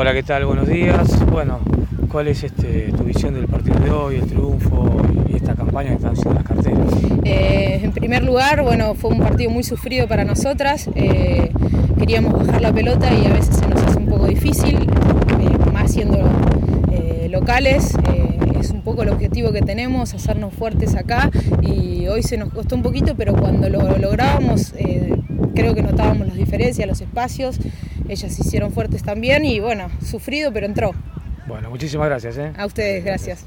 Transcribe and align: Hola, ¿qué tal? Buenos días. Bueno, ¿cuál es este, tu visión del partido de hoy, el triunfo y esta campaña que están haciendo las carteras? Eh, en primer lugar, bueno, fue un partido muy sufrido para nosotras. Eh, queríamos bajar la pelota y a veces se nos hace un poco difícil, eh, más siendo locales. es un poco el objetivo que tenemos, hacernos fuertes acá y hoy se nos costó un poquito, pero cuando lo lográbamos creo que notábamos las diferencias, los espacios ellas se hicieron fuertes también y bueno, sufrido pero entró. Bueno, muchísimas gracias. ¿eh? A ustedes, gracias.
Hola, 0.00 0.14
¿qué 0.14 0.22
tal? 0.22 0.44
Buenos 0.44 0.68
días. 0.68 1.26
Bueno, 1.28 1.58
¿cuál 2.08 2.28
es 2.28 2.44
este, 2.44 2.92
tu 2.96 3.02
visión 3.02 3.34
del 3.34 3.48
partido 3.48 3.80
de 3.80 3.90
hoy, 3.90 4.14
el 4.14 4.28
triunfo 4.28 5.02
y 5.28 5.34
esta 5.34 5.56
campaña 5.56 5.88
que 5.88 5.96
están 5.96 6.12
haciendo 6.12 6.34
las 6.34 6.44
carteras? 6.44 6.92
Eh, 7.24 7.80
en 7.82 7.90
primer 7.90 8.22
lugar, 8.22 8.62
bueno, 8.62 8.94
fue 8.94 9.10
un 9.10 9.18
partido 9.18 9.50
muy 9.50 9.64
sufrido 9.64 10.06
para 10.06 10.22
nosotras. 10.22 10.88
Eh, 10.94 11.50
queríamos 11.98 12.32
bajar 12.32 12.62
la 12.62 12.72
pelota 12.72 13.12
y 13.12 13.26
a 13.26 13.32
veces 13.32 13.56
se 13.56 13.66
nos 13.66 13.82
hace 13.82 13.98
un 13.98 14.06
poco 14.06 14.28
difícil, 14.28 14.76
eh, 14.82 15.72
más 15.72 15.90
siendo 15.90 16.22
locales. 17.28 17.96
es 18.60 18.70
un 18.70 18.82
poco 18.82 19.02
el 19.02 19.08
objetivo 19.08 19.50
que 19.50 19.62
tenemos, 19.62 20.14
hacernos 20.14 20.54
fuertes 20.54 20.94
acá 20.94 21.28
y 21.60 22.06
hoy 22.06 22.22
se 22.22 22.36
nos 22.36 22.52
costó 22.52 22.76
un 22.76 22.82
poquito, 22.82 23.16
pero 23.16 23.34
cuando 23.34 23.68
lo 23.68 23.98
lográbamos 23.98 24.74
creo 25.58 25.74
que 25.74 25.82
notábamos 25.82 26.28
las 26.28 26.36
diferencias, 26.36 26.86
los 26.86 27.00
espacios 27.00 27.58
ellas 28.08 28.32
se 28.32 28.42
hicieron 28.42 28.72
fuertes 28.72 29.02
también 29.02 29.44
y 29.44 29.60
bueno, 29.60 29.90
sufrido 30.04 30.52
pero 30.52 30.66
entró. 30.66 30.94
Bueno, 31.46 31.70
muchísimas 31.70 32.08
gracias. 32.08 32.38
¿eh? 32.38 32.52
A 32.56 32.66
ustedes, 32.66 33.04
gracias. 33.04 33.44